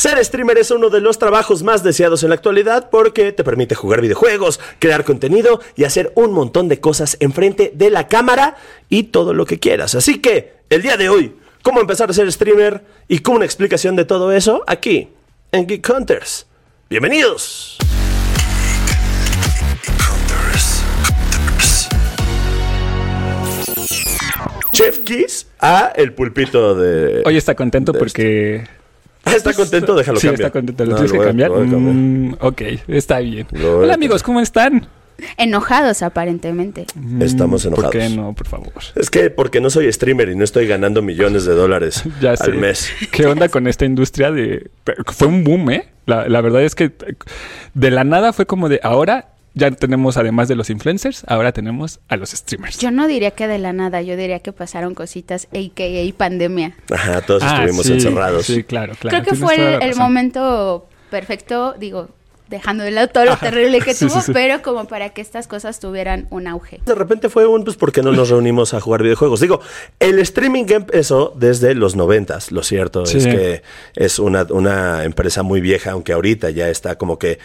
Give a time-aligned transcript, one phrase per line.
[0.00, 3.74] Ser streamer es uno de los trabajos más deseados en la actualidad porque te permite
[3.74, 8.56] jugar videojuegos, crear contenido y hacer un montón de cosas enfrente de la cámara
[8.88, 9.94] y todo lo que quieras.
[9.94, 13.94] Así que, el día de hoy, cómo empezar a ser streamer y con una explicación
[13.94, 15.10] de todo eso aquí
[15.52, 16.46] en Geek Hunters.
[16.88, 17.76] Bienvenidos.
[24.72, 27.22] Chef Kiss a el pulpito de.
[27.26, 28.79] Hoy está contento porque.
[29.32, 30.46] Ah, está contento, déjalo sí, cambiar.
[30.46, 30.84] está contento.
[30.84, 31.50] ¿Lo No, tienes lo que cambiar?
[31.50, 31.94] lo voy a cambiar.
[31.94, 33.46] Mm, ok, está bien.
[33.52, 34.86] Lo Hola amigos, ¿cómo están?
[35.36, 36.86] Enojados aparentemente.
[37.20, 38.08] Estamos Mm, ¿Por enojados.
[38.08, 38.72] qué no, por favor?
[38.94, 42.36] Es que porque no soy streamer y no estoy ganando millones de dólares Ya al
[42.38, 42.52] sé.
[42.52, 42.90] mes.
[43.12, 44.70] ¿Qué onda con esta industria de...
[45.12, 45.88] Fue un boom, ¿eh?
[46.06, 46.90] La, la verdad es que
[47.74, 52.00] de la nada fue como de ahora ya tenemos, además de los influencers, ahora tenemos
[52.08, 52.78] a los streamers.
[52.78, 56.16] Yo no diría que de la nada, yo diría que pasaron cositas, a.k.a.
[56.16, 56.76] pandemia.
[56.90, 58.46] Ajá, todos Ah, estuvimos sí, encerrados.
[58.46, 59.22] Sí, claro, claro.
[59.22, 62.08] Creo que fue el, momento perfecto, digo,
[62.48, 63.50] dejando de lado todo lo Ajá.
[63.50, 64.32] terrible que Sí, tuvo, sí, sí.
[64.32, 66.80] pero como para que estas cosas tuvieran un auge.
[66.86, 69.40] De repente fue un, pues, ¿por qué no nos reunimos a jugar videojuegos?
[69.40, 69.60] Digo,
[69.98, 72.52] el streaming empezó desde los noventas.
[72.52, 73.62] Lo cierto es que
[73.94, 77.38] es una, una empresa muy vieja, aunque ahorita ya está como que...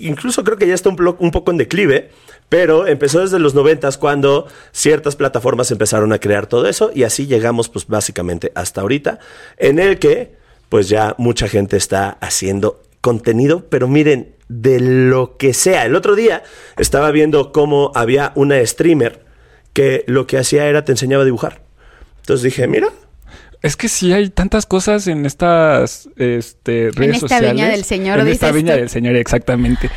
[0.00, 2.10] Incluso creo que ya está un, poco en declive,
[2.48, 7.26] pero empezó desde los noventas cuando ciertas plataformas empezaron a crear todo eso y así
[7.26, 9.18] llegamos pues básicamente hasta ahorita,
[9.56, 10.36] en el que
[10.68, 15.84] pues ya mucha gente está haciendo contenido, pero miren, de lo que sea.
[15.84, 16.42] El otro día
[16.78, 19.24] estaba viendo cómo había una streamer
[19.72, 21.62] que lo que hacía era te enseñaba a dibujar.
[22.20, 22.88] Entonces dije, mira,
[23.62, 27.52] Es que sí hay tantas cosas en estas este, redes esta sociales.
[27.52, 28.80] viña del Señor, En esta viña tú.
[28.80, 29.88] del Señor, exactamente.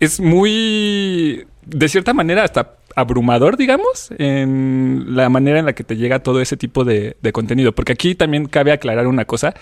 [0.00, 5.96] Es muy, de cierta manera, hasta abrumador, digamos, en la manera en la que te
[5.96, 7.74] llega todo ese tipo de, de contenido.
[7.74, 9.54] Porque aquí también cabe aclarar una cosa,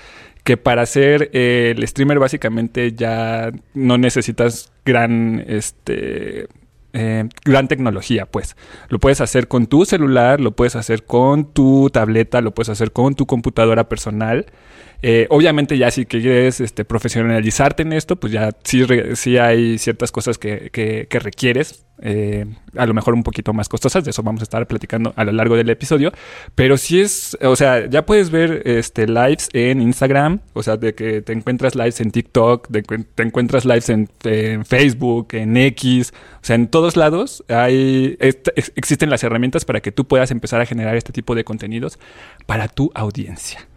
[0.44, 6.48] que para ser eh, el streamer básicamente ya no necesitas gran, este,
[6.94, 8.56] eh, gran tecnología, pues.
[8.88, 12.92] Lo puedes hacer con tu celular, lo puedes hacer con tu tableta, lo puedes hacer
[12.92, 14.46] con tu computadora personal.
[15.06, 19.76] Eh, obviamente ya si quieres este, profesionalizarte en esto, pues ya sí, re- sí hay
[19.76, 24.22] ciertas cosas que, que- requieres, eh, a lo mejor un poquito más costosas, de eso
[24.22, 26.10] vamos a estar platicando a lo largo del episodio,
[26.54, 30.94] pero sí es, o sea, ya puedes ver este, lives en Instagram, o sea, de
[30.94, 34.08] que te encuentras lives en TikTok, de que te encuentras lives en,
[34.64, 39.92] Facebook, en X, o sea, en todos lados hay, ex- existen las herramientas para que
[39.92, 41.98] tú puedas empezar a generar este tipo de contenidos
[42.46, 43.68] para tu audiencia.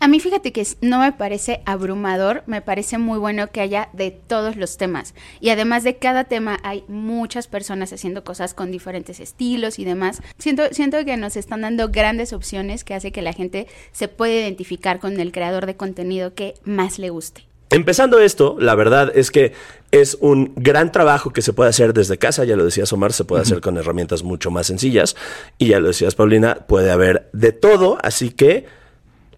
[0.00, 4.10] A mí fíjate que no me parece abrumador, me parece muy bueno que haya de
[4.10, 5.14] todos los temas.
[5.40, 10.22] Y además de cada tema hay muchas personas haciendo cosas con diferentes estilos y demás.
[10.38, 14.34] Siento, siento que nos están dando grandes opciones que hace que la gente se pueda
[14.34, 17.48] identificar con el creador de contenido que más le guste.
[17.70, 19.52] Empezando esto, la verdad es que
[19.90, 23.24] es un gran trabajo que se puede hacer desde casa, ya lo decías Omar, se
[23.24, 25.16] puede hacer con herramientas mucho más sencillas
[25.58, 28.64] y ya lo decías Paulina, puede haber de todo, así que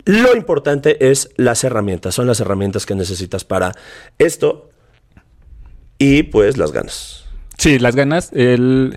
[0.05, 3.73] lo importante es las herramientas, son las herramientas que necesitas para
[4.19, 4.71] esto
[5.99, 7.25] y pues las ganas.
[7.59, 8.31] Sí, las ganas.
[8.33, 8.97] El...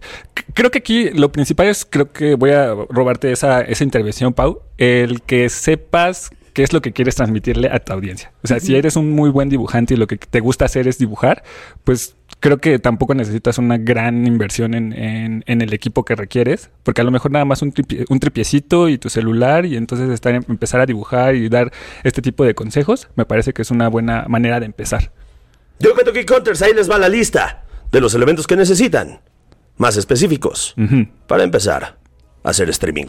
[0.53, 4.61] Creo que aquí lo principal es, creo que voy a robarte esa, esa intervención, Pau,
[4.77, 8.31] el que sepas qué es lo que quieres transmitirle a tu audiencia.
[8.43, 10.97] O sea, si eres un muy buen dibujante y lo que te gusta hacer es
[10.97, 11.43] dibujar,
[11.83, 16.69] pues creo que tampoco necesitas una gran inversión en, en- en el equipo que requieres,
[16.83, 20.09] porque a lo mejor nada más un, tripie- un tripiecito y tu celular y entonces
[20.09, 21.71] estar, empezar a dibujar y dar
[22.03, 25.11] este tipo de consejos, me parece que es una buena manera de empezar.
[25.79, 29.21] Yo cuento que Counters, ahí les va la lista de los elementos que necesitan,
[29.77, 30.75] más específicos,
[31.27, 31.97] para empezar
[32.43, 33.05] hacer streaming.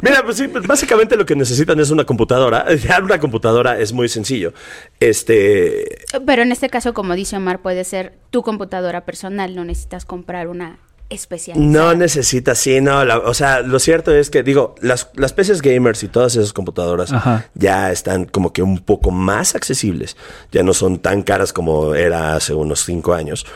[0.00, 2.66] Mira, pues sí, pues básicamente lo que necesitan es una computadora.
[2.88, 4.52] Ya una computadora es muy sencillo.
[5.00, 10.04] Este, Pero en este caso, como dice Omar, puede ser tu computadora personal, no necesitas
[10.04, 10.78] comprar una
[11.10, 11.56] especial.
[11.72, 15.62] no necesitas, sí, no, la- o sea, lo cierto es que, digo, las, las PCs
[15.62, 17.46] gamers y todas esas computadoras Ajá.
[17.54, 20.16] ya están como que un poco más accesibles.
[20.52, 23.46] Ya no son tan caras como era hace unos cinco años.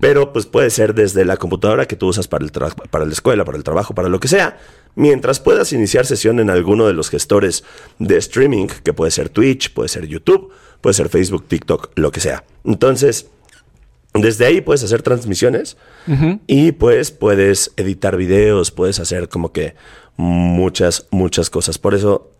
[0.00, 3.44] Pero pues puede ser desde la computadora que tú usas para, el para la escuela,
[3.44, 4.56] para el trabajo, para lo que sea.
[4.94, 7.64] Mientras puedas iniciar sesión en alguno de los gestores
[7.98, 10.50] de streaming, que puede ser Twitch, puede ser YouTube,
[10.80, 12.44] puede ser Facebook, TikTok, lo que sea.
[12.64, 13.26] Entonces,
[14.14, 15.78] desde ahí puedes hacer transmisiones
[16.46, 19.74] y pues puedes editar videos, puedes hacer como que
[20.16, 21.78] muchas, muchas cosas.
[21.78, 22.31] Por eso,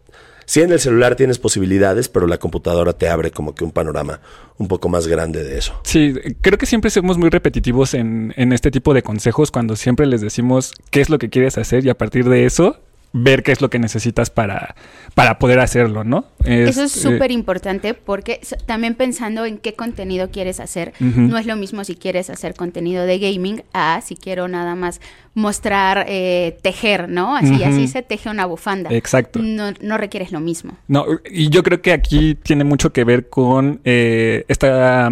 [0.53, 4.21] sí en el celular tienes posibilidades, pero la computadora te abre como que un panorama
[4.59, 5.81] un poco más grande de eso.
[5.83, 6.13] Sí,
[6.43, 10.21] creo que siempre somos muy repetitivos en, en este tipo de consejos cuando siempre les
[10.21, 12.83] decimos qué es lo que quieres hacer y a partir de eso
[13.13, 14.75] ver qué es lo que necesitas para,
[15.15, 16.25] para poder hacerlo, ¿no?
[16.45, 21.47] Eso es Este, súper importante porque también pensando en qué contenido quieres hacer, no es
[21.47, 25.01] lo mismo si quieres hacer contenido de gaming a si quiero nada más
[25.35, 27.37] mostrar eh, tejer, ¿no?
[27.37, 28.91] Así, así se teje una bufanda.
[28.93, 29.41] Exacto.
[29.43, 30.77] No, no requieres lo mismo.
[30.89, 35.11] No, y yo creo que aquí tiene mucho que ver con eh, esta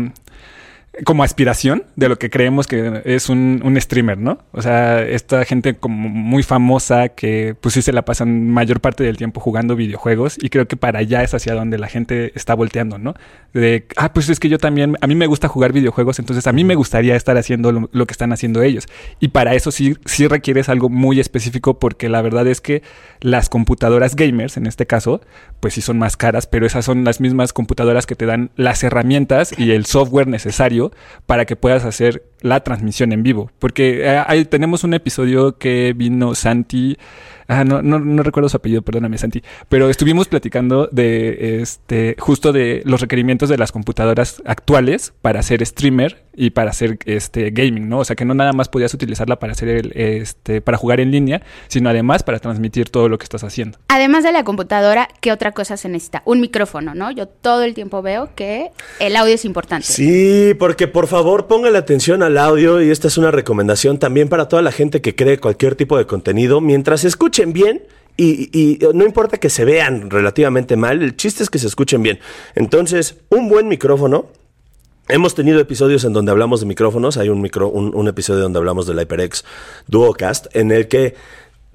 [1.04, 4.38] como aspiración de lo que creemos que es un, un streamer, ¿no?
[4.52, 9.04] O sea, esta gente como muy famosa que pues sí se la pasan mayor parte
[9.04, 12.54] del tiempo jugando videojuegos y creo que para allá es hacia donde la gente está
[12.54, 13.14] volteando, ¿no?
[13.54, 16.52] De, ah, pues es que yo también, a mí me gusta jugar videojuegos, entonces a
[16.52, 18.87] mí me gustaría estar haciendo lo, que están haciendo ellos.
[19.20, 22.82] Y para eso sí, sí requieres algo muy específico porque la verdad es que
[23.20, 25.20] las computadoras gamers, en este caso,
[25.60, 28.82] pues sí son más caras, pero esas son las mismas computadoras que te dan las
[28.82, 30.80] herramientas y el software necesario
[31.27, 33.50] para que puedas hacer la transmisión en vivo.
[33.59, 36.97] Porque eh, ahí tenemos un episodio que vino Santi.
[37.50, 39.43] Ah, no, no, no recuerdo su apellido, perdóname, Santi.
[39.69, 45.67] Pero estuvimos platicando de este, justo de los requerimientos de las computadoras actuales para hacer
[45.67, 47.99] streamer y para hacer este gaming, ¿no?
[47.99, 51.11] O sea que no nada más podías utilizarla para hacer el, este, para jugar en
[51.11, 53.79] línea, sino además para transmitir todo lo que estás haciendo.
[53.88, 56.23] Además de la computadora, ¿qué otra cosa se necesita?
[56.26, 57.11] Un micrófono, ¿no?
[57.11, 58.70] Yo todo el tiempo veo que
[59.00, 59.87] el audio es importante.
[59.87, 64.29] Sí, porque por favor pongan la atención al audio y esta es una recomendación también
[64.29, 66.61] para toda la gente que cree cualquier tipo de contenido.
[66.61, 67.08] Mientras se
[67.46, 67.82] bien
[68.16, 72.02] y, y no importa que se vean relativamente mal, el chiste es que se escuchen
[72.02, 72.19] bien.
[72.54, 74.26] Entonces, un buen micrófono.
[75.08, 77.16] Hemos tenido episodios en donde hablamos de micrófonos.
[77.16, 79.44] Hay un, micro, un, un episodio donde hablamos del HyperX
[79.88, 81.16] Duocast en el que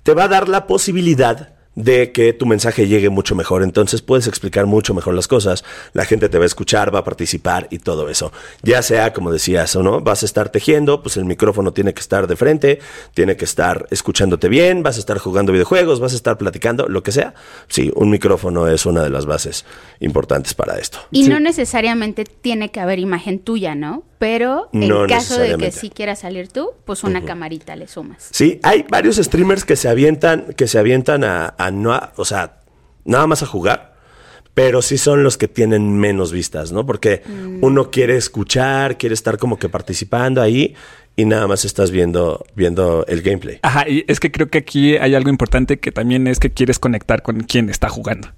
[0.03, 3.61] te va a dar la posibilidad de que tu mensaje llegue mucho mejor.
[3.63, 5.63] Entonces puedes explicar mucho mejor las cosas.
[5.93, 8.31] La gente te va a escuchar, va a participar y todo eso.
[8.63, 11.99] Ya sea, como decías, o no, vas a estar tejiendo, pues el micrófono tiene que
[11.99, 12.79] estar de frente,
[13.13, 17.03] tiene que estar escuchándote bien, vas a estar jugando videojuegos, vas a estar platicando, lo
[17.03, 17.33] que sea.
[17.67, 19.65] Sí, un micrófono es una de las bases
[19.99, 20.99] importantes para esto.
[21.11, 21.29] Y Sí.
[21.29, 24.03] no necesariamente tiene que haber imagen tuya, ¿no?
[24.17, 28.27] Pero en No caso de que sí quieras salir tú, pues una camarita le sumas.
[28.31, 32.23] Sí, hay varios streamers que se avientan, que se avientan a, a no, a- o
[32.25, 32.59] sea,
[33.03, 33.93] nada más a jugar,
[34.53, 36.85] pero sí son los que tienen menos vistas, ¿no?
[36.85, 37.23] Porque
[37.61, 40.75] uno quiere escuchar, quiere estar como que participando ahí
[41.17, 43.59] y nada más estás viendo, viendo el gameplay.
[43.63, 46.79] Ajá, y es que creo que aquí hay algo importante que también es que quieres
[46.79, 48.29] conectar con quien está jugando.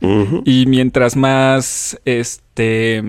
[0.44, 3.04] Y mientras más este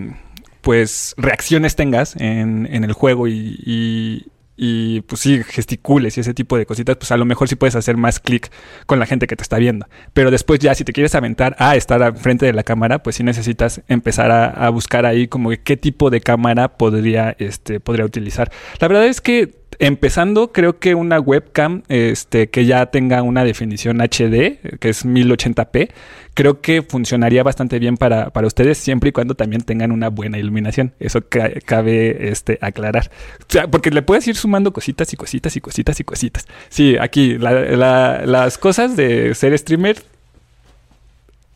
[0.68, 4.26] pues reacciones tengas en, en el juego y, y,
[4.60, 7.76] y, pues sí, gesticules y ese tipo de cositas, pues a lo mejor sí puedes
[7.76, 8.50] hacer más clic
[8.87, 9.87] con la gente que te está viendo.
[10.12, 13.22] Pero después ya si te quieres aventar a estar frente de la cámara, pues sí
[13.22, 18.50] necesitas empezar a, buscar ahí como qué tipo de cámara podría, este, podría utilizar.
[18.81, 24.00] La verdad es que empezando, creo que una webcam este, que ya tenga una definición
[24.00, 25.90] HD, que es 1080p,
[26.34, 30.38] creo que funcionaría bastante bien para, para ustedes siempre y cuando también tengan una buena
[30.38, 30.94] iluminación.
[31.00, 33.11] Eso ca- cabe este, aclarar.
[33.40, 36.46] O sea, porque le puedes ir sumando cositas y cositas y cositas y cositas.
[36.70, 40.02] Sí, aquí la- la- las cosas de ser streamer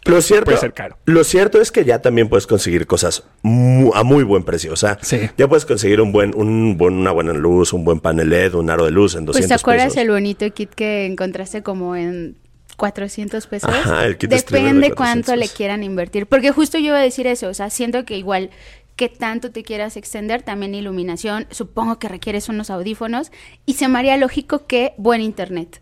[0.05, 0.97] Lo cierto, Puede ser caro.
[1.05, 4.73] lo cierto es que ya también puedes conseguir cosas mu- a muy buen precio.
[4.73, 5.31] O sea, Sí.
[5.39, 8.69] ya puedes conseguir un buen, un buen, una buena luz, un buen panel LED, un
[8.69, 9.99] aro de luz en 200 Pues te acuerdas pesos.
[10.03, 12.35] el bonito kit que encontraste como en
[12.77, 13.71] 400 pesos.
[13.71, 15.57] Ajá, el kit de streamer Depende de cuánto 400 le pesos.
[15.57, 16.27] quieran invertir.
[16.27, 17.47] Porque justo yo iba a decir eso.
[17.47, 18.51] O sea, siento que igual
[18.97, 21.47] que tanto te quieras extender, también iluminación.
[21.51, 23.33] Supongo que requieres unos audífonos.
[23.67, 25.81] Y se me haría lógico que buen internet.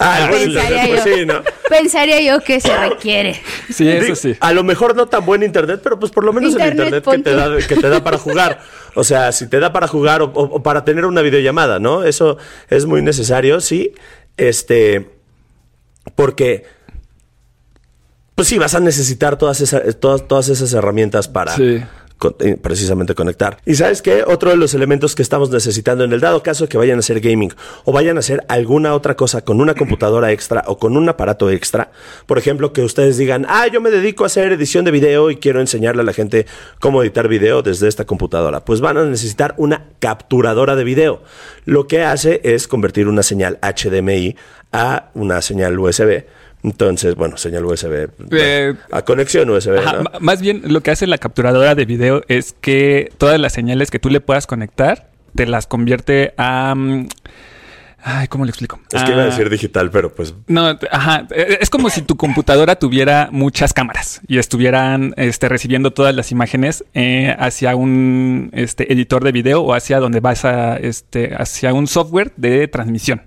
[0.00, 1.16] Ah, pues, Pensaría pues yo.
[1.16, 1.42] sí, ¿no?
[1.68, 3.40] Pensaría yo que se requiere.
[3.72, 4.36] Sí, eso sí.
[4.38, 7.04] A lo mejor no tan buen internet, pero pues por lo menos Internet, el internet
[7.04, 8.60] que te, da, que te da para jugar.
[8.94, 12.04] O sea, si te da para jugar o, o- o para tener una videollamada, ¿no?
[12.04, 12.38] Eso
[12.70, 13.92] es muy necesario, sí.
[14.36, 15.10] Este.
[16.14, 16.64] Porque.
[18.34, 21.56] Pues sí, vas a necesitar todas esas, todas, todas esas herramientas para.
[21.56, 21.82] Sí.
[22.40, 23.58] Eh, precisamente conectar.
[23.64, 24.24] Y sabes qué?
[24.26, 27.20] Otro de los elementos que estamos necesitando en el dado caso que vayan a hacer
[27.20, 27.52] gaming
[27.84, 31.50] o vayan a hacer alguna otra cosa con una computadora extra o con un aparato
[31.50, 31.92] extra,
[32.26, 35.36] por ejemplo, que ustedes digan, ah, yo me dedico a hacer edición de video y
[35.36, 36.46] quiero enseñarle a la gente
[36.80, 41.22] cómo editar video desde esta computadora, pues van a necesitar una capturadora de video.
[41.64, 44.36] Lo que hace es convertir una señal HDMI
[44.72, 46.24] a una señal USB.
[46.62, 49.78] Entonces, bueno, señal USB Eh, a conexión USB.
[49.78, 53.90] Ajá, Más bien lo que hace la capturadora de video es que todas las señales
[53.90, 56.74] que tú le puedas conectar te las convierte a...
[56.76, 57.08] mm,
[58.00, 58.78] Ay, ¿cómo le explico?
[58.92, 61.26] Es que iba a Ah, decir digital, pero pues No, ajá.
[61.30, 66.30] eh, Es como si tu computadora tuviera muchas cámaras y estuvieran este, recibiendo todas las
[66.30, 71.74] imágenes eh, hacia un este, editor de video o hacia donde vas a este, hacia
[71.74, 73.22] un software de transmisión.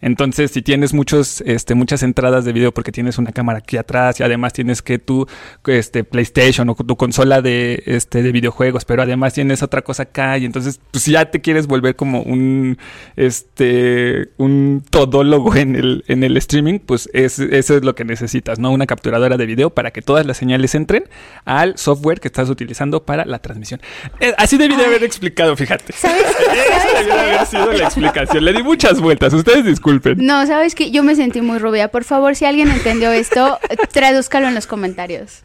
[0.00, 4.18] Entonces, si tienes muchos, este, muchas entradas de video porque tienes una cámara aquí atrás
[4.20, 5.26] y además tienes que tu
[5.66, 10.38] este, PlayStation o tu consola de, este, de videojuegos, pero además tienes otra cosa acá
[10.38, 12.78] y entonces, pues ya te quieres volver como un,
[13.16, 18.58] este, un todólogo en el, en el streaming, pues es, eso es lo que necesitas,
[18.58, 18.70] ¿no?
[18.70, 21.04] Una capturadora de video para que todas las señales entren
[21.44, 23.80] al software que estás utilizando para la transmisión.
[24.20, 25.92] Eh, así debí de haber explicado, fíjate.
[25.92, 26.24] ¿Sabes?
[26.30, 28.44] Esa debió de haber sido la explicación.
[28.44, 29.32] Le di muchas vueltas.
[29.34, 29.89] Ustedes disculpen.
[30.16, 31.88] No, sabes que yo me sentí muy rubia.
[31.88, 33.58] Por favor, si alguien entendió esto,
[33.92, 35.42] tradúzcalo en los comentarios.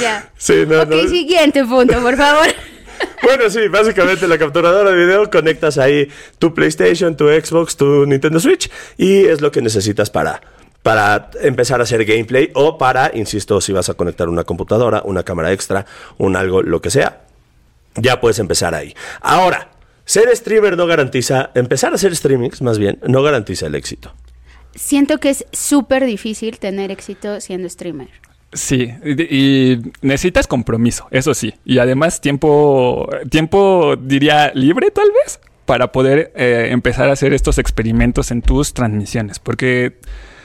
[0.00, 0.30] Ya.
[0.36, 1.08] Sí, no, ok, no.
[1.08, 2.46] siguiente punto, por favor.
[3.22, 8.38] Bueno, sí, básicamente la capturadora de video conectas ahí tu PlayStation, tu Xbox, tu Nintendo
[8.38, 10.40] Switch y es lo que necesitas para
[10.84, 15.22] para empezar a hacer gameplay o para, insisto, si vas a conectar una computadora, una
[15.22, 15.86] cámara extra,
[16.18, 17.22] un algo, lo que sea,
[17.96, 18.94] ya puedes empezar ahí.
[19.22, 19.70] Ahora,
[20.04, 24.12] ser streamer no garantiza, empezar a hacer streamings más bien, no garantiza el éxito.
[24.74, 28.08] Siento que es súper difícil tener éxito siendo streamer.
[28.52, 31.54] Sí, y, y necesitas compromiso, eso sí.
[31.64, 37.58] Y además tiempo, tiempo diría libre tal vez, para poder eh, empezar a hacer estos
[37.58, 39.38] experimentos en tus transmisiones.
[39.38, 39.98] Porque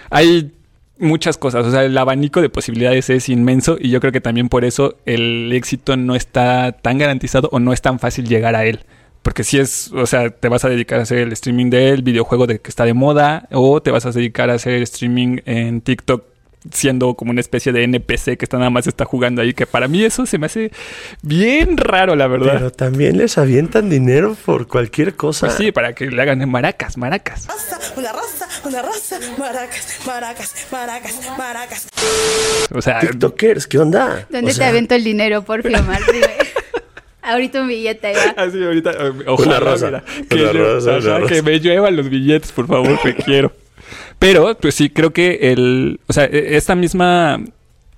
[0.10, 0.52] hay
[0.98, 4.50] muchas cosas, o sea, el abanico de posibilidades es inmenso y yo creo que también
[4.50, 8.66] por eso el éxito no está tan garantizado o no es tan fácil llegar a
[8.66, 8.82] él.
[9.22, 12.48] Porque si es, o sea, te vas a dedicar a hacer el streaming del videojuego
[12.48, 15.82] de que está de moda o te vas a dedicar a hacer el streaming en
[15.82, 16.24] TikTok
[16.72, 19.88] siendo como una especie de NPC que está nada más está jugando ahí, que para
[19.88, 20.72] mí eso se me hace
[21.22, 22.54] bien raro, la verdad.
[22.54, 25.48] Pero también les avientan dinero por cualquier cosa.
[25.48, 27.48] Pues sí, para que le hagan maracas, maracas.
[27.48, 31.88] raza, una raza, una raza, maracas, maracas, maracas, maracas.
[32.74, 34.28] O sea, TikTokers, ¿qué onda?
[34.30, 36.02] ¿Dónde O sea, te avento el dinero, por Omar?
[37.32, 38.30] Ahorita un billete va.
[38.44, 41.96] así ahorita, eh, ojalá, rosa, mira, una que, yo- rosa, ajá, una que me lluevan
[41.96, 43.52] los billetes, por favor, te quiero.
[44.20, 47.40] Pero, pues sí, creo que el, o sea, e- esta misma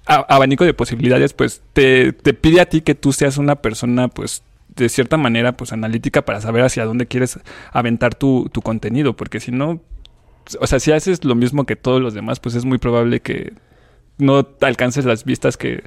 [0.06, 4.44] abanico de posibilidades, pues te, te pide a ti que tú seas una persona, pues,
[4.76, 7.40] de cierta manera, pues, analítica para saber hacia dónde quieres
[7.72, 9.82] aventar tu, tu contenido, porque si no,
[10.60, 13.54] o sea, si haces lo mismo que todos los demás, pues es muy probable que
[14.18, 15.84] no alcances las vistas que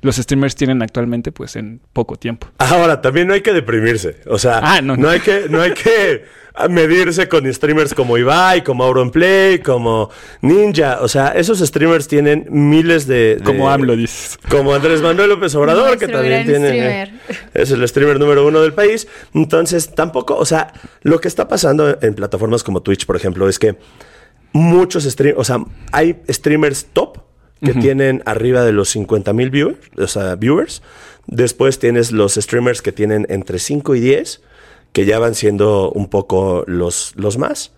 [0.00, 2.46] los streamers tienen actualmente, pues, en poco tiempo.
[2.58, 4.16] Ahora, también no hay que deprimirse.
[4.26, 5.08] O sea, Ah, no, no, no.
[5.08, 6.24] hay que, no hay que
[6.70, 10.98] medirse con streamers como Ibai, como Auronplay, como Ninja.
[11.00, 13.36] O sea, esos streamers tienen miles de.
[13.36, 14.38] de- Como AMLO dices.
[14.48, 16.68] Como Andrés Manuel López Obrador, que también tiene.
[16.68, 17.12] streamer.
[17.54, 19.08] Es el streamer número uno del país.
[19.34, 23.58] Entonces, tampoco, o sea, lo que está pasando en plataformas como Twitch, por ejemplo, es
[23.58, 23.76] que
[24.52, 25.58] muchos streamers, o sea,
[25.92, 27.18] hay streamers top
[27.62, 30.82] que tienen arriba de los 50 mil viewers, o sea, viewers.
[31.26, 34.42] Después tienes los streamers que tienen entre 5 y 10,
[34.92, 37.72] que ya van siendo un poco los, los más.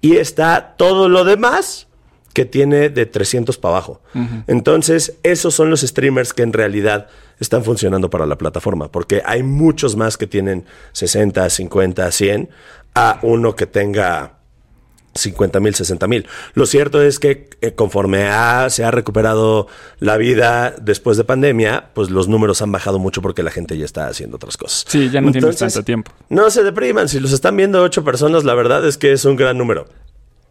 [0.00, 1.86] Y está todo lo demás
[2.36, 4.02] que tiene de 300 para abajo.
[4.46, 7.06] Entonces, esos son los streamers que en realidad
[7.40, 12.50] están funcionando para la plataforma, porque hay muchos más que tienen 60, 50, 100,
[12.94, 14.35] a uno que tenga
[15.16, 16.26] 50 mil, 60 mil.
[16.54, 19.66] Lo cierto es que eh, conforme ha- se ha recuperado
[19.98, 23.84] la vida después de pandemia, pues los números han bajado mucho porque la gente ya
[23.84, 24.84] está haciendo otras cosas.
[24.88, 26.12] Sí, ya no tienes tanto tiempo.
[26.28, 29.36] No se depriman, si los están viendo ocho personas, la verdad es que es un
[29.36, 29.86] gran número.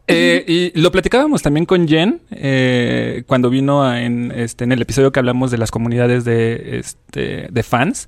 [0.07, 0.43] Eh,
[0.75, 5.11] y lo platicábamos también con Jen eh, cuando vino a- en, este, en el episodio
[5.11, 8.07] que hablamos de las comunidades de, este, de fans.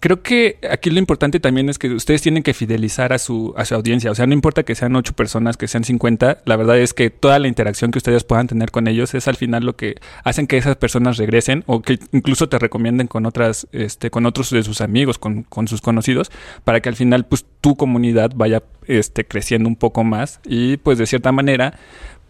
[0.00, 3.64] Creo que aquí lo importante también es que ustedes tienen que fidelizar a su, a
[3.64, 4.12] su audiencia.
[4.12, 6.42] O sea, no importa que sean ocho personas, que sean 50.
[6.44, 9.34] La verdad es que toda la interacción que ustedes puedan tener con ellos es al
[9.34, 13.66] final lo que hacen que esas personas regresen o que incluso te recomienden con otras,
[13.72, 16.30] este, con otros de sus amigos, con, con sus conocidos,
[16.62, 20.98] para que al final, pues, tu comunidad vaya, este, creciendo un poco más y, pues,
[20.98, 21.74] de cierta manera,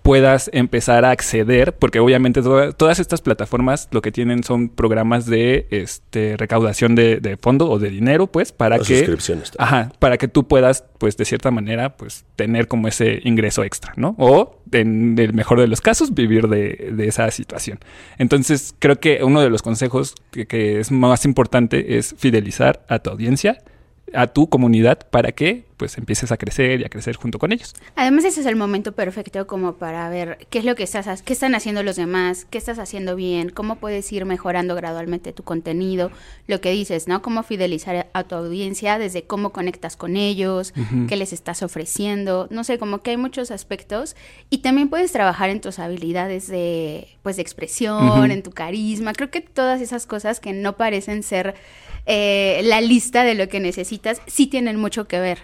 [0.08, 5.26] puedas empezar a acceder, porque obviamente toda- todas estas plataformas lo que tienen son programas
[5.26, 9.92] de este recaudación de, de fondo o de dinero, pues, para O que suscripciones ajá,
[9.98, 14.14] para que tú puedas, pues, de cierta manera, pues, tener como ese ingreso extra, ¿no?
[14.18, 17.78] O en el mejor de los casos, vivir de, de esa situación.
[18.16, 22.98] Entonces, creo que uno de los consejos que, que es más importante es fidelizar a
[22.98, 23.58] tu audiencia,
[24.14, 27.75] a tu comunidad, para que pues empieces a crecer y a crecer junto con ellos.
[27.97, 31.32] Además, ese es el momento perfecto como para ver qué es lo que estás, qué
[31.32, 36.11] están haciendo los demás, qué estás haciendo bien, cómo puedes ir mejorando gradualmente tu contenido,
[36.47, 37.23] lo que dices, ¿no?
[37.23, 40.75] Cómo fidelizar a tu audiencia, desde cómo conectas con ellos,
[41.08, 44.16] qué les estás ofreciendo, no sé, como que hay muchos aspectos
[44.50, 49.12] y también puedes trabajar en tus habilidades de, pues, de expresión, en tu carisma.
[49.12, 51.54] Creo que todas esas cosas que no parecen ser
[52.06, 55.38] eh, la lista de lo que necesitas, sí tienen mucho que ver.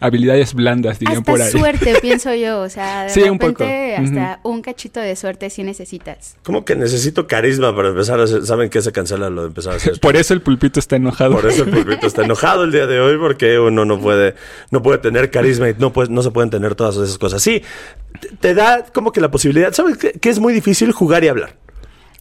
[0.00, 1.50] Habilidades blandas, dirían hasta por ahí.
[1.50, 2.60] suerte, pienso yo.
[2.60, 4.06] O sea, de Sí, un repente poco.
[4.08, 6.36] hasta un cachito de suerte sí necesitas.
[6.44, 8.44] Como que necesito carisma para empezar a hacer.
[8.46, 9.98] ¿Saben qué se cancela lo de empezar a hacer?
[10.00, 11.32] Por eso el pulpito está enojado.
[11.32, 14.34] Por eso el pulpito está enojado el día de hoy porque uno no puede,
[14.70, 17.42] no puede tener carisma y no, puede, no se pueden tener todas esas cosas.
[17.42, 17.62] Sí,
[18.20, 19.72] te- te da como que la posibilidad.
[19.72, 20.12] ¿Sabes qué?
[20.12, 21.56] Que es muy difícil jugar y hablar.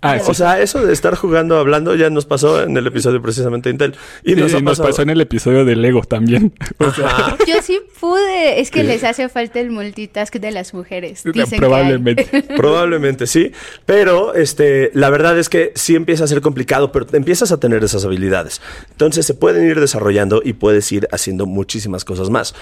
[0.05, 0.25] Ah, sí.
[0.29, 3.74] O sea, eso de estar jugando, hablando, ya nos pasó en el episodio precisamente de
[3.74, 3.95] Intel.
[4.24, 6.53] Y nos, ha nos pasado- pasó en el episodio de Lego también.
[6.77, 7.38] O sea, Ajá.
[7.47, 8.59] Yo sí pude.
[8.59, 11.24] Es que les hace falta el multitask de las mujeres.
[11.24, 11.59] Dicen que hay.
[11.59, 12.25] probablemente.
[12.55, 13.51] Probablemente sí,
[13.85, 17.83] pero este, la verdad es que sí empieza a ser complicado, pero empiezas a tener
[17.83, 18.62] esas habilidades.
[18.91, 22.53] Entonces se pueden ir desarrollando y puedes ir haciendo muchísimas cosas más.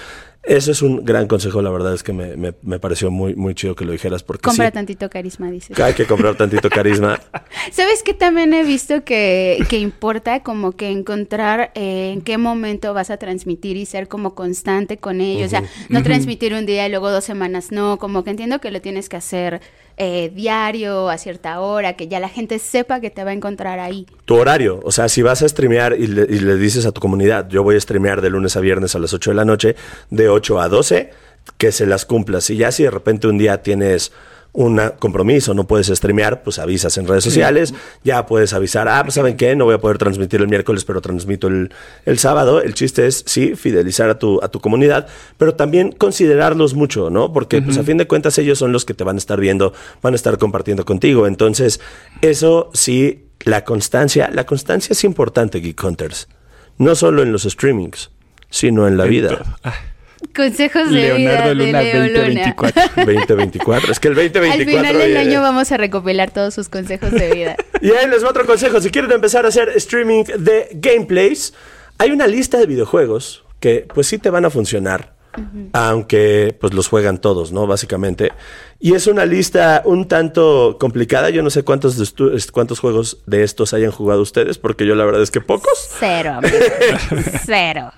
[0.46, 3.54] Eso es un gran consejo, la verdad es que me, me- me pareció muy, muy
[3.54, 5.78] chido que lo dijeras porque Compra sí, tantito carisma, dices.
[5.80, 7.18] hay que comprar tantito carisma.
[7.72, 10.42] ¿Sabes qué también he visto que, que importa?
[10.42, 15.22] Como que encontrar eh, en qué momento vas a transmitir y ser como constante con
[15.22, 15.46] ello.
[15.46, 17.98] O sea, no transmitir un día y luego dos semanas, no.
[17.98, 19.62] Como que entiendo que lo tienes que hacer
[19.96, 23.78] eh, diario, a cierta hora, que ya la gente sepa que te va a encontrar
[23.78, 24.06] ahí.
[24.24, 27.00] Tu horario, o sea, si vas a streamear y le, y le dices a tu
[27.00, 29.76] comunidad, yo voy a streamear de lunes a viernes a las 8 de la noche,
[30.10, 31.10] de 8 a 12,
[31.58, 32.50] que se las cumplas.
[32.50, 34.12] Y ya si de repente un día tienes
[34.54, 39.14] un compromiso, no puedes streamear, pues avisas en redes sociales, ya puedes avisar, ah, pues
[39.14, 41.72] saben qué, no voy a poder transmitir el miércoles, pero transmito el,
[42.06, 42.62] el sábado.
[42.62, 45.08] El chiste es, sí, fidelizar a tu, a tu comunidad,
[45.38, 47.32] pero también considerarlos mucho, ¿no?
[47.32, 49.74] Porque pues a fin de cuentas ellos son los que te van a estar viendo,
[50.00, 51.26] van a estar compartiendo contigo.
[51.26, 51.80] Entonces,
[52.20, 56.28] eso sí, la constancia, la constancia es importante, Geek Hunters.
[56.78, 58.10] No solo en los streamings,
[58.50, 59.58] sino en la vida.
[60.34, 62.54] Consejos de Leonardo vida Luna de Leo Luna.
[62.54, 63.04] 2024.
[63.04, 63.92] 2024.
[63.92, 67.30] Es que el 2024 Al final del año vamos a recopilar todos sus consejos de
[67.32, 67.56] vida.
[67.80, 68.80] Y ahí les va otro consejo.
[68.80, 71.52] Si quieren empezar a hacer streaming de gameplays,
[71.98, 75.13] hay una lista de videojuegos que pues sí te van a funcionar.
[75.72, 77.66] Aunque pues los juegan todos, ¿no?
[77.66, 78.32] Básicamente.
[78.80, 81.30] Y es una lista un tanto complicada.
[81.30, 85.04] Yo no sé cuántos, de cuántos juegos de estos hayan jugado ustedes, porque yo la
[85.04, 85.88] verdad es que pocos.
[85.98, 86.40] Cero.
[87.46, 87.92] Cero.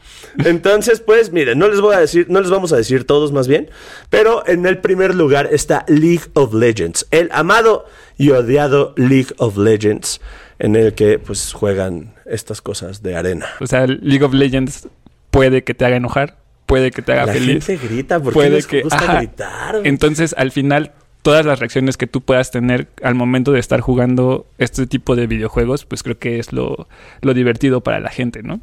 [0.45, 3.49] Entonces, pues, miren, no les voy a decir, no les vamos a decir todos más
[3.49, 3.71] bien,
[4.11, 7.87] pero en el primer lugar está League of Legends, el amado
[8.19, 10.21] y odiado League of Legends,
[10.59, 13.47] en el que pues juegan estas cosas de arena.
[13.61, 14.89] O sea, League of Legends
[15.31, 17.65] puede que te haga enojar, puede que te haga La feliz.
[17.65, 19.19] gente grita porque puede les que gusta ajá.
[19.19, 19.81] gritar.
[19.85, 24.47] Entonces, al final, todas las reacciones que tú puedas tener al momento de estar jugando
[24.59, 26.89] este tipo de videojuegos, pues creo que es lo,
[27.23, 28.61] lo divertido para la gente, ¿no?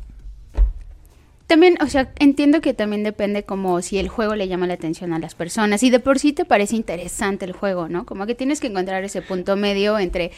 [1.45, 5.11] También, o sea, entiendo que también depende como si el juego le llama la atención
[5.13, 8.05] a las personas y de por sí te parece interesante el juego, ¿no?
[8.05, 10.31] Como que tienes que encontrar ese punto medio entre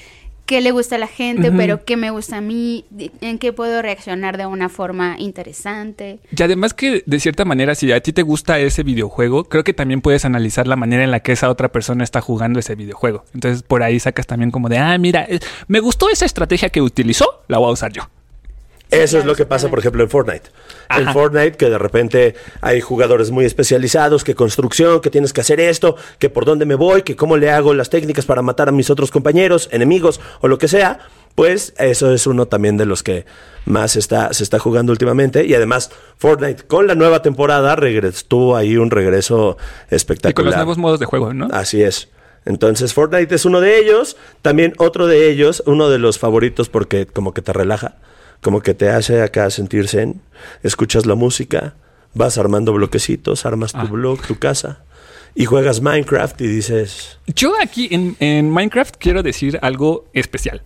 [0.45, 2.86] qué le gusta a la gente, pero qué me gusta a mí,
[3.21, 6.19] en qué puedo reaccionar de una forma interesante.
[6.36, 9.73] Y además que de cierta manera, si a ti te gusta ese videojuego, creo que
[9.73, 13.25] también puedes analizar la manera en la que esa otra persona está jugando ese videojuego.
[13.34, 16.81] Entonces por ahí sacas también como de, ah, mira, eh, me gustó esa estrategia que
[16.81, 18.03] utilizó, la voy a usar yo.
[19.03, 20.49] Eso es lo que pasa, por ejemplo, en Fortnite.
[20.89, 21.12] En.
[21.13, 25.95] Fortnite, que de repente hay jugadores muy especializados, que construcción, que tienes que hacer esto,
[26.19, 28.89] que por dónde me voy, que cómo le hago las técnicas para matar a mis
[28.89, 30.99] otros compañeros, enemigos o lo que sea.
[31.36, 33.25] Pues eso es uno también de los que
[33.65, 35.45] más está, se está jugando últimamente.
[35.45, 39.58] Y además, Fortnite con la nueva temporada regres- tuvo ahí un regreso
[39.91, 40.36] Y espectacular.
[40.36, 41.47] con los nuevos modos de juego, ¿no?
[41.51, 42.08] Así es.
[42.45, 44.15] Entonces Fortnite es uno de ellos.
[44.43, 47.95] También otro de ellos, uno de los favoritos porque como que te relaja,
[48.45, 50.21] como que te hace acá sentirse en,
[50.62, 51.73] escuchas la música,
[52.13, 53.86] vas armando bloquecitos, armas tu Ah.
[53.86, 54.84] blog, tu casa
[55.34, 60.62] y juegas Minecraft y dices, Yo aquí en, en Minecraft quiero decir algo especial.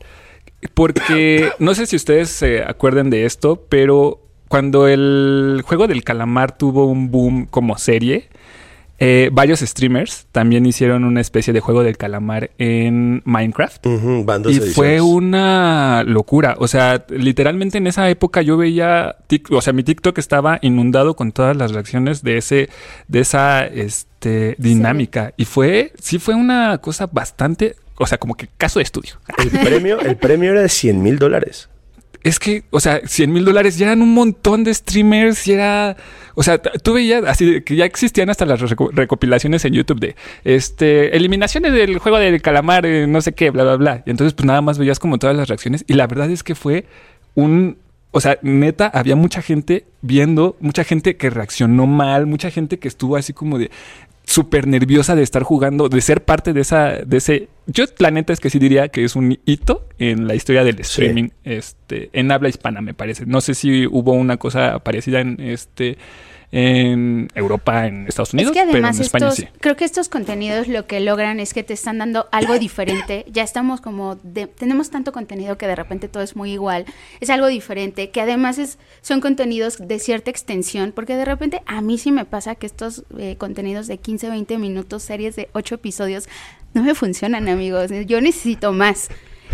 [0.74, 6.58] Porque no sé si ustedes se acuerdan de esto, pero cuando el juego del calamar
[6.58, 8.28] tuvo un boom como serie,
[9.00, 13.86] eh, varios streamers también hicieron una especie de juego del calamar en Minecraft.
[13.86, 14.76] "Ujú, van dos Y ediciones".
[14.76, 16.56] fue una locura.
[16.60, 21.16] O sea, literalmente en esa época yo veía, Tik- o sea, mi TikTok estaba inundado
[21.16, 22.70] con todas las reacciones de ese,
[23.08, 25.34] de esa, este, dinámica.
[25.38, 29.14] Y fue, sí fue una cosa bastante, o sea, como que caso de estudio.
[29.38, 31.70] El premio, el premio era de 100 mil dólares.
[32.30, 35.98] Es que, o sea, 100 mil dólares ya eran un montón de streamers y era,
[36.36, 40.16] o sea, tú veías así que ya existían hasta las reco- recopilaciones en YouTube de,
[40.44, 44.04] este, eliminaciones del juego del calamar, eh, no sé qué, bla, bla, bla.
[44.06, 46.54] Y entonces pues nada más veías como todas las reacciones y la verdad es que
[46.54, 46.86] fue
[47.34, 47.78] un,
[48.12, 52.88] o sea, neta, había mucha gente viendo, mucha gente que reaccionó mal, mucha gente que
[52.88, 53.72] estuvo así como de
[54.30, 57.50] súper nerviosa de estar jugando, de ser parte de esa, de ese.
[57.66, 60.80] Yo la neta es que sí diría que es un hito en la historia del
[60.82, 63.26] streaming, este, en habla hispana, me parece.
[63.26, 65.98] No sé si hubo una cosa parecida en este,
[66.52, 69.48] en Europa, en Estados Unidos, es que además pero en España sí.
[69.62, 73.26] creo que estos contenidos lo que logran es que te están dando algo diferente.
[73.32, 76.86] Ya estamos como, de- tenemos tanto contenido que de repente todo es muy igual.
[77.20, 81.82] Es algo diferente, que además es, son contenidos de cierta extensión, porque de repente a
[81.82, 85.76] mí sí me pasa que estos eh, contenidos de 15, 20 minutos, series de 8
[85.76, 86.28] episodios,
[86.74, 87.92] no me funcionan, amigos.
[88.08, 89.10] Yo necesito más.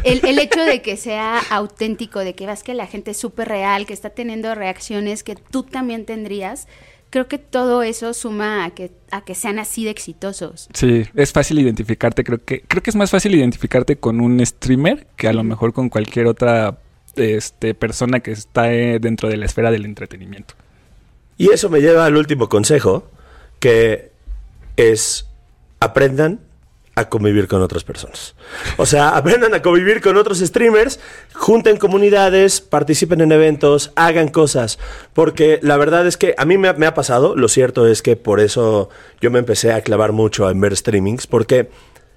[0.05, 3.47] El, el hecho de que sea auténtico, de que veas que la gente es súper
[3.47, 6.67] real, que está teniendo reacciones que tú también tendrías,
[7.09, 10.67] creo que todo eso suma a que, a que sean así de exitosos.
[10.73, 12.23] Sí, es fácil identificarte.
[12.23, 15.73] Creo que, creo que es más fácil identificarte con un streamer que a lo mejor
[15.73, 16.77] con cualquier otra
[17.15, 20.55] este, persona que está eh, dentro de la esfera del entretenimiento.
[21.37, 23.09] Y eso me lleva al último consejo,
[23.59, 24.11] que
[24.77, 25.27] es
[25.79, 26.41] aprendan
[26.95, 28.35] a convivir con otras personas.
[28.77, 30.99] O sea, aprendan a convivir con otros streamers,
[31.33, 34.79] junten comunidades, participen en eventos, hagan cosas.
[35.13, 38.01] Porque la verdad es que a mí me ha, me ha pasado, lo cierto es
[38.01, 41.69] que por eso yo me empecé a clavar mucho en ver streamings, porque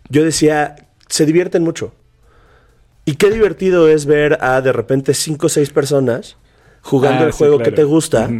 [0.08, 0.76] yo decía,
[1.08, 1.92] se divierten mucho.
[3.04, 6.36] Y qué divertido es ver a de repente cinco o seis personas
[6.82, 7.70] jugando Ah, el sí, juego claro.
[7.70, 8.30] que te gusta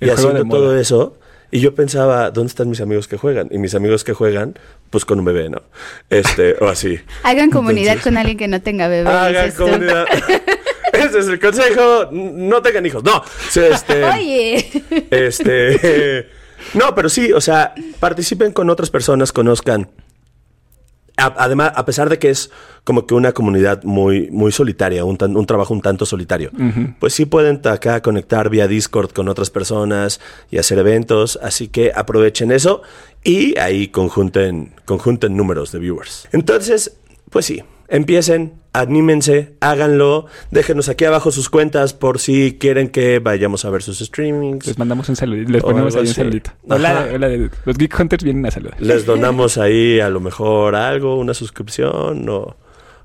[0.00, 1.16] y haciendo todo eso.
[1.50, 3.48] Y yo pensaba, ¿dónde están mis amigos que juegan?
[3.50, 4.58] Y mis amigos que juegan,
[4.90, 5.62] pues con un bebé, ¿no?
[6.10, 6.98] Este, o así.
[7.22, 9.08] Hagan comunidad Entonces- con alguien que no tenga bebé.
[9.08, 10.04] Hagan comunidad.
[10.92, 12.08] Ese es el consejo.
[12.12, 13.02] No tengan hijos.
[13.04, 13.22] No.
[13.54, 14.68] Este, Oye.
[15.10, 16.28] este.
[16.74, 19.88] No, pero sí, o sea, participen con otras personas, conozcan.
[21.18, 22.50] A- Además, a pesar de que es
[22.84, 26.50] como que una comunidad muy, muy solitaria, un, tan- un trabajo un tanto solitario,
[26.98, 31.92] pues sí pueden acá conectar vía Discord con otras personas y hacer eventos, así que
[31.94, 32.80] aprovechen eso
[33.24, 36.28] y ahí conjunten, conjunten números de viewers.
[36.32, 36.96] Entonces,
[37.30, 43.64] pues sí, empiecen, anímense, háganlo, déjenos aquí abajo sus cuentas por si quieren que vayamos
[43.64, 44.66] a ver sus streamings.
[44.66, 46.52] Les mandamos un saludito, les ponemos ahí un saludito.
[46.68, 47.28] Hola, hola,
[47.64, 48.80] los Geek Hunters vienen a saludar.
[48.80, 52.56] Les donamos ahí a lo mejor algo, una suscripción o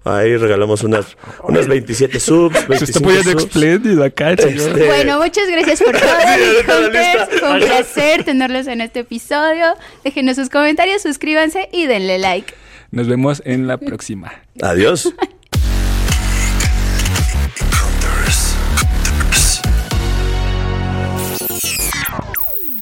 [0.04, 2.58] ahí regalamos unas, unas 27 subs.
[2.60, 4.70] Se 25 está poniendo espléndido acá, el señor.
[4.70, 7.38] Este, Bueno, muchas gracias por todo, Sí.
[7.40, 9.74] Fue un placer tenerlos en este episodio.
[10.04, 12.54] Déjenos sus comentarios, suscríbanse y denle like.
[12.92, 14.32] Nos vemos en la próxima.
[14.62, 15.14] Adiós.